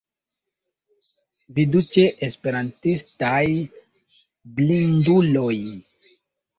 [1.59, 3.45] Vidu ĉe Esperantistaj
[4.59, 5.57] blinduloj.